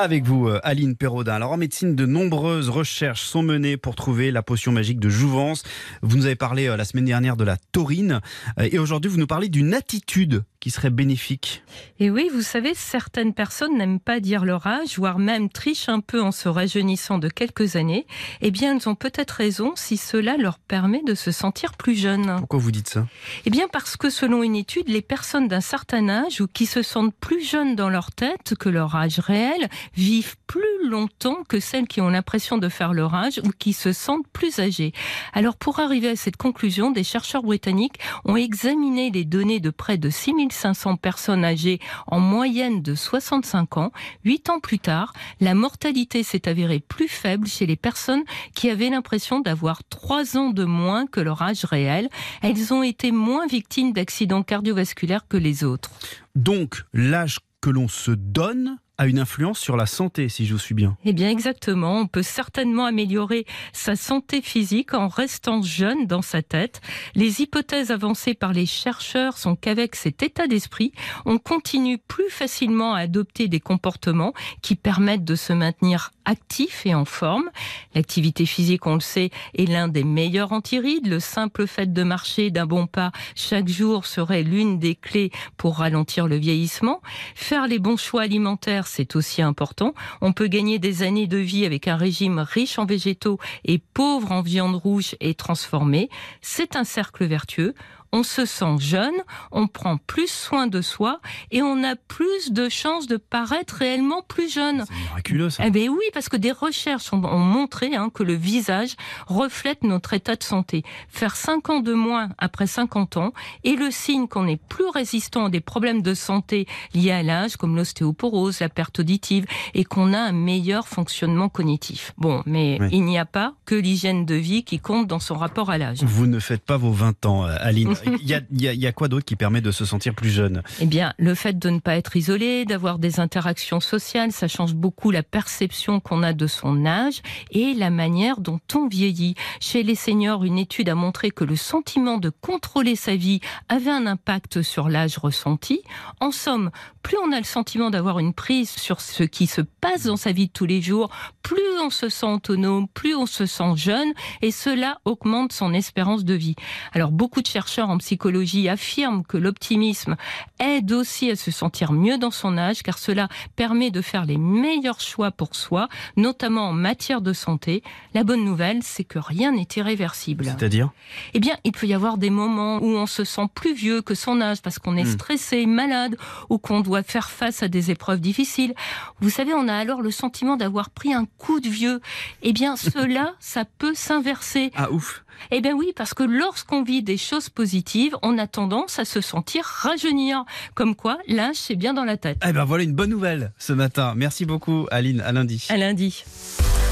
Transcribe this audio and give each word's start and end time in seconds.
Avec 0.00 0.24
vous, 0.24 0.48
euh, 0.48 0.60
Aline 0.62 0.96
Perraudin. 0.96 1.34
Alors 1.34 1.52
en 1.52 1.58
médecine, 1.58 1.94
de 1.94 2.06
nombreuses 2.06 2.70
recherches 2.70 3.20
sont 3.20 3.42
menées 3.42 3.76
pour 3.76 3.96
trouver 3.96 4.30
la 4.30 4.42
potion 4.42 4.72
magique 4.72 4.98
de 4.98 5.10
jouvence. 5.10 5.62
Vous 6.00 6.16
nous 6.16 6.24
avez 6.24 6.36
parlé 6.36 6.68
euh, 6.68 6.78
la 6.78 6.86
semaine 6.86 7.04
dernière 7.04 7.36
de 7.36 7.44
la 7.44 7.58
taurine. 7.70 8.22
Euh, 8.58 8.66
Et 8.72 8.78
aujourd'hui, 8.78 9.10
vous 9.10 9.18
nous 9.18 9.26
parlez 9.26 9.50
d'une 9.50 9.74
attitude 9.74 10.42
qui 10.58 10.70
serait 10.70 10.90
bénéfique. 10.90 11.62
Et 11.98 12.10
oui, 12.10 12.28
vous 12.32 12.42
savez, 12.42 12.72
certaines 12.74 13.32
personnes 13.32 13.78
n'aiment 13.78 14.00
pas 14.00 14.20
dire 14.20 14.44
leur 14.44 14.66
âge, 14.66 14.98
voire 14.98 15.18
même 15.18 15.48
trichent 15.48 15.88
un 15.88 16.00
peu 16.00 16.20
en 16.20 16.32
se 16.32 16.48
rajeunissant 16.48 17.18
de 17.18 17.28
quelques 17.28 17.76
années. 17.76 18.06
Eh 18.42 18.50
bien, 18.50 18.76
elles 18.76 18.88
ont 18.88 18.94
peut-être 18.94 19.30
raison 19.30 19.72
si 19.74 19.96
cela 19.96 20.36
leur 20.36 20.58
permet 20.58 21.02
de 21.06 21.14
se 21.14 21.30
sentir 21.30 21.72
plus 21.74 21.94
jeunes. 21.94 22.36
Pourquoi 22.38 22.58
vous 22.58 22.72
dites 22.72 22.90
ça? 22.90 23.06
Eh 23.46 23.50
bien, 23.50 23.68
parce 23.72 23.96
que 23.96 24.10
selon 24.10 24.42
une 24.42 24.56
étude, 24.56 24.88
les 24.88 25.00
personnes 25.00 25.48
d'un 25.48 25.62
certain 25.62 26.08
âge 26.10 26.42
ou 26.42 26.46
qui 26.46 26.66
se 26.66 26.82
sentent 26.82 27.14
plus 27.20 27.42
jeunes 27.42 27.74
dans 27.74 27.88
leur 27.88 28.10
tête 28.10 28.54
que 28.58 28.68
leur 28.68 28.94
âge 28.96 29.18
réel 29.18 29.68
vivent 29.94 30.36
plus 30.46 30.88
longtemps 30.88 31.44
que 31.48 31.60
celles 31.60 31.86
qui 31.86 32.00
ont 32.00 32.08
l'impression 32.08 32.58
de 32.58 32.68
faire 32.68 32.92
leur 32.92 33.14
âge 33.14 33.40
ou 33.44 33.50
qui 33.58 33.72
se 33.72 33.92
sentent 33.92 34.26
plus 34.32 34.58
âgées. 34.58 34.92
Alors, 35.32 35.56
pour 35.56 35.80
arriver 35.80 36.08
à 36.08 36.16
cette 36.16 36.36
conclusion, 36.36 36.90
des 36.90 37.04
chercheurs 37.04 37.42
britanniques 37.42 37.98
ont 38.24 38.36
examiné 38.36 39.10
les 39.10 39.24
données 39.24 39.60
de 39.60 39.70
près 39.70 39.98
de 39.98 40.10
6500 40.10 40.96
personnes 40.96 41.44
âgées 41.44 41.80
en 42.06 42.20
moyenne 42.20 42.82
de 42.82 42.94
65 42.94 43.76
ans. 43.76 43.92
Huit 44.24 44.48
ans 44.50 44.60
plus 44.60 44.78
tard, 44.78 45.12
la 45.40 45.54
mortalité 45.54 46.22
s'est 46.22 46.48
avérée 46.48 46.80
plus 46.80 47.08
faible 47.08 47.46
chez 47.46 47.66
les 47.66 47.76
personnes 47.76 48.24
qui 48.54 48.70
avaient 48.70 48.90
l'impression 48.90 49.40
d'avoir 49.40 49.82
trois 49.84 50.36
ans 50.36 50.50
de 50.50 50.64
moins 50.64 51.06
que 51.06 51.20
leur 51.20 51.42
âge 51.42 51.64
réel. 51.64 52.08
Elles 52.42 52.72
ont 52.72 52.82
été 52.82 53.12
moins 53.12 53.46
victimes 53.46 53.92
d'accidents 53.92 54.42
cardiovasculaires 54.42 55.26
que 55.28 55.36
les 55.36 55.64
autres. 55.64 55.90
Donc, 56.34 56.82
l'âge 56.92 57.38
que 57.60 57.70
l'on 57.70 57.88
se 57.88 58.12
donne 58.12 58.78
a 59.00 59.06
une 59.06 59.18
influence 59.18 59.58
sur 59.58 59.78
la 59.78 59.86
santé, 59.86 60.28
si 60.28 60.44
je 60.44 60.52
vous 60.52 60.58
suis 60.58 60.74
bien. 60.74 60.94
Eh 61.06 61.14
bien, 61.14 61.30
exactement. 61.30 62.00
On 62.00 62.06
peut 62.06 62.22
certainement 62.22 62.84
améliorer 62.84 63.46
sa 63.72 63.96
santé 63.96 64.42
physique 64.42 64.92
en 64.92 65.08
restant 65.08 65.62
jeune 65.62 66.06
dans 66.06 66.20
sa 66.20 66.42
tête. 66.42 66.82
Les 67.14 67.40
hypothèses 67.40 67.90
avancées 67.92 68.34
par 68.34 68.52
les 68.52 68.66
chercheurs 68.66 69.38
sont 69.38 69.56
qu'avec 69.56 69.96
cet 69.96 70.22
état 70.22 70.46
d'esprit, 70.46 70.92
on 71.24 71.38
continue 71.38 71.96
plus 71.96 72.28
facilement 72.28 72.92
à 72.92 73.00
adopter 73.00 73.48
des 73.48 73.58
comportements 73.58 74.34
qui 74.60 74.74
permettent 74.74 75.24
de 75.24 75.34
se 75.34 75.54
maintenir 75.54 76.10
actif 76.30 76.86
et 76.86 76.94
en 76.94 77.04
forme. 77.04 77.50
L'activité 77.94 78.46
physique, 78.46 78.86
on 78.86 78.94
le 78.94 79.00
sait, 79.00 79.30
est 79.54 79.68
l'un 79.68 79.88
des 79.88 80.04
meilleurs 80.04 80.52
antirides. 80.52 81.08
Le 81.08 81.20
simple 81.20 81.66
fait 81.66 81.92
de 81.92 82.02
marcher 82.02 82.50
d'un 82.50 82.66
bon 82.66 82.86
pas 82.86 83.10
chaque 83.34 83.68
jour 83.68 84.06
serait 84.06 84.42
l'une 84.42 84.78
des 84.78 84.94
clés 84.94 85.30
pour 85.56 85.78
ralentir 85.78 86.26
le 86.28 86.36
vieillissement. 86.36 87.02
Faire 87.34 87.66
les 87.66 87.78
bons 87.78 87.96
choix 87.96 88.22
alimentaires, 88.22 88.86
c'est 88.86 89.16
aussi 89.16 89.42
important. 89.42 89.92
On 90.20 90.32
peut 90.32 90.46
gagner 90.46 90.78
des 90.78 91.02
années 91.02 91.26
de 91.26 91.38
vie 91.38 91.66
avec 91.66 91.88
un 91.88 91.96
régime 91.96 92.38
riche 92.38 92.78
en 92.78 92.86
végétaux 92.86 93.38
et 93.64 93.78
pauvre 93.78 94.32
en 94.32 94.42
viande 94.42 94.76
rouge 94.76 95.16
et 95.20 95.34
transformée. 95.34 96.08
C'est 96.40 96.76
un 96.76 96.84
cercle 96.84 97.24
vertueux. 97.24 97.74
On 98.12 98.24
se 98.24 98.44
sent 98.44 98.78
jeune, 98.80 99.14
on 99.52 99.68
prend 99.68 99.96
plus 99.96 100.28
soin 100.28 100.66
de 100.66 100.80
soi 100.80 101.20
et 101.52 101.62
on 101.62 101.84
a 101.84 101.94
plus 101.94 102.50
de 102.50 102.68
chances 102.68 103.06
de 103.06 103.16
paraître 103.16 103.76
réellement 103.76 104.22
plus 104.22 104.52
jeune. 104.52 104.84
C'est 104.88 104.94
miraculeux, 104.94 105.50
ça. 105.50 105.62
Eh 105.66 105.70
bien 105.70 105.88
oui, 105.90 106.04
parce 106.20 106.28
que 106.28 106.36
des 106.36 106.52
recherches 106.52 107.14
ont, 107.14 107.24
ont 107.24 107.38
montré 107.38 107.94
hein, 107.96 108.10
que 108.12 108.22
le 108.22 108.34
visage 108.34 108.90
reflète 109.26 109.82
notre 109.84 110.12
état 110.12 110.36
de 110.36 110.42
santé. 110.42 110.82
Faire 111.08 111.34
5 111.34 111.70
ans 111.70 111.80
de 111.80 111.94
moins 111.94 112.28
après 112.36 112.66
50 112.66 113.16
ans 113.16 113.32
est 113.64 113.74
le 113.74 113.90
signe 113.90 114.28
qu'on 114.28 114.46
est 114.46 114.60
plus 114.68 114.84
résistant 114.92 115.46
à 115.46 115.48
des 115.48 115.60
problèmes 115.62 116.02
de 116.02 116.12
santé 116.12 116.66
liés 116.92 117.10
à 117.12 117.22
l'âge, 117.22 117.56
comme 117.56 117.74
l'ostéoporose, 117.74 118.60
la 118.60 118.68
perte 118.68 119.00
auditive, 119.00 119.46
et 119.72 119.84
qu'on 119.84 120.12
a 120.12 120.18
un 120.18 120.32
meilleur 120.32 120.88
fonctionnement 120.88 121.48
cognitif. 121.48 122.12
Bon, 122.18 122.42
mais 122.44 122.76
Oui. 122.82 122.88
il 122.92 123.04
n'y 123.06 123.16
a 123.16 123.24
pas 123.24 123.54
que 123.64 123.74
l'hygiène 123.74 124.26
de 124.26 124.34
vie 124.34 124.62
qui 124.62 124.78
compte 124.78 125.06
dans 125.06 125.20
son 125.20 125.36
rapport 125.36 125.70
à 125.70 125.78
l'âge. 125.78 126.02
Vous 126.02 126.26
ne 126.26 126.38
faites 126.38 126.62
pas 126.66 126.76
vos 126.76 126.92
20 126.92 127.24
ans, 127.24 127.46
euh, 127.46 127.56
Aline. 127.60 127.94
Il 128.20 128.28
y 128.28 128.34
a, 128.34 128.40
il 128.52 128.60
y 128.60 128.68
a- 128.68 128.74
il 128.74 128.80
y 128.80 128.86
a 128.86 128.92
quoi 128.92 129.08
d'autre 129.08 129.24
qui 129.24 129.36
permet 129.36 129.62
de 129.62 129.70
se 129.70 129.86
sentir 129.86 130.14
plus 130.14 130.28
jeune? 130.28 130.62
Eh 130.80 130.86
bien, 130.86 131.14
le 131.18 131.34
fait 131.34 131.58
de 131.58 131.70
ne 131.70 131.78
pas 131.78 131.96
être 131.96 132.14
isolé, 132.14 132.66
d'avoir 132.66 132.98
des 132.98 133.20
interactions 133.20 133.80
sociales, 133.80 134.32
ça 134.32 134.48
change 134.48 134.74
beaucoup 134.74 135.10
la 135.10 135.22
perception 135.22 135.99
qu'on 136.00 136.22
a 136.22 136.32
de 136.32 136.46
son 136.46 136.86
âge 136.86 137.22
et 137.50 137.74
la 137.74 137.90
manière 137.90 138.40
dont 138.40 138.60
on 138.74 138.88
vieillit. 138.88 139.34
Chez 139.60 139.82
les 139.82 139.94
seniors, 139.94 140.44
une 140.44 140.58
étude 140.58 140.88
a 140.88 140.94
montré 140.94 141.30
que 141.30 141.44
le 141.44 141.56
sentiment 141.56 142.18
de 142.18 142.30
contrôler 142.30 142.96
sa 142.96 143.16
vie 143.16 143.40
avait 143.68 143.90
un 143.90 144.06
impact 144.06 144.62
sur 144.62 144.88
l'âge 144.88 145.18
ressenti. 145.18 145.82
En 146.20 146.30
somme, 146.30 146.70
plus 147.02 147.16
on 147.24 147.32
a 147.32 147.38
le 147.38 147.44
sentiment 147.44 147.90
d'avoir 147.90 148.18
une 148.18 148.34
prise 148.34 148.70
sur 148.70 149.00
ce 149.00 149.22
qui 149.22 149.46
se 149.46 149.60
passe 149.60 150.04
dans 150.04 150.16
sa 150.16 150.32
vie 150.32 150.46
de 150.46 150.52
tous 150.52 150.66
les 150.66 150.82
jours, 150.82 151.10
plus 151.42 151.60
on 151.82 151.90
se 151.90 152.08
sent 152.08 152.26
autonome, 152.26 152.88
plus 152.88 153.14
on 153.14 153.26
se 153.26 153.46
sent 153.46 153.76
jeune 153.76 154.12
et 154.42 154.50
cela 154.50 154.98
augmente 155.04 155.52
son 155.52 155.72
espérance 155.72 156.24
de 156.24 156.34
vie. 156.34 156.56
Alors 156.92 157.10
beaucoup 157.10 157.42
de 157.42 157.46
chercheurs 157.46 157.90
en 157.90 157.98
psychologie 157.98 158.68
affirment 158.68 159.24
que 159.24 159.36
l'optimisme 159.36 160.16
aide 160.58 160.92
aussi 160.92 161.30
à 161.30 161.36
se 161.36 161.50
sentir 161.50 161.92
mieux 161.92 162.18
dans 162.18 162.30
son 162.30 162.58
âge 162.58 162.82
car 162.82 162.98
cela 162.98 163.28
permet 163.56 163.90
de 163.90 164.02
faire 164.02 164.24
les 164.24 164.38
meilleurs 164.38 165.00
choix 165.00 165.30
pour 165.30 165.54
soi, 165.54 165.88
notamment 166.16 166.68
en 166.68 166.72
matière 166.72 167.20
de 167.20 167.32
santé. 167.32 167.82
La 168.14 168.24
bonne 168.24 168.44
nouvelle, 168.44 168.82
c'est 168.82 169.04
que 169.04 169.18
rien 169.18 169.52
n'est 169.52 169.68
irréversible. 169.76 170.44
C'est-à-dire? 170.44 170.90
Eh 171.34 171.40
bien, 171.40 171.56
il 171.64 171.72
peut 171.72 171.86
y 171.86 171.94
avoir 171.94 172.18
des 172.18 172.30
moments 172.30 172.78
où 172.78 172.86
on 172.96 173.06
se 173.06 173.24
sent 173.24 173.46
plus 173.54 173.74
vieux 173.74 174.02
que 174.02 174.14
son 174.14 174.40
âge 174.40 174.62
parce 174.62 174.78
qu'on 174.78 174.96
est 174.96 175.04
Hmm. 175.04 175.12
stressé, 175.14 175.66
malade 175.66 176.16
ou 176.48 176.58
qu'on 176.58 176.80
doit 176.80 177.02
faire 177.02 177.30
face 177.30 177.62
à 177.62 177.68
des 177.68 177.90
épreuves 177.90 178.20
difficiles. 178.20 178.74
Vous 179.20 179.30
savez, 179.30 179.54
on 179.54 179.68
a 179.68 179.74
alors 179.74 180.02
le 180.02 180.10
sentiment 180.10 180.56
d'avoir 180.56 180.90
pris 180.90 181.12
un 181.14 181.26
coup 181.38 181.60
de 181.60 181.68
vieux. 181.68 182.00
Eh 182.42 182.52
bien, 182.52 182.76
cela, 182.76 183.34
ça 183.40 183.64
peut 183.64 183.94
s'inverser. 183.94 184.70
Ah 184.76 184.90
ouf 184.90 185.24
Eh 185.50 185.60
bien 185.60 185.74
oui, 185.74 185.92
parce 185.96 186.14
que 186.14 186.22
lorsqu'on 186.22 186.82
vit 186.82 187.02
des 187.02 187.16
choses 187.16 187.48
positives, 187.48 188.16
on 188.22 188.38
a 188.38 188.46
tendance 188.46 188.98
à 188.98 189.04
se 189.04 189.20
sentir 189.20 189.64
rajeunir. 189.64 190.44
Comme 190.74 190.94
quoi, 190.94 191.18
l'âge, 191.26 191.56
c'est 191.56 191.76
bien 191.76 191.94
dans 191.94 192.04
la 192.04 192.16
tête. 192.16 192.38
Eh 192.46 192.52
ben 192.52 192.64
voilà 192.64 192.84
une 192.84 192.94
bonne 192.94 193.10
nouvelle 193.10 193.52
ce 193.58 193.72
matin. 193.72 194.14
Merci 194.16 194.44
beaucoup, 194.44 194.86
Aline. 194.90 195.20
À 195.20 195.32
lundi. 195.32 195.66
À 195.68 195.76
lundi. 195.76 196.24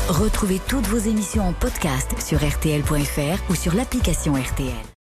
Retrouvez 0.09 0.60
toutes 0.69 0.87
vos 0.87 0.99
émissions 0.99 1.47
en 1.47 1.53
podcast 1.53 2.15
sur 2.25 2.38
RTL.fr 2.38 3.50
ou 3.50 3.54
sur 3.54 3.75
l'application 3.75 4.34
RTL. 4.34 4.97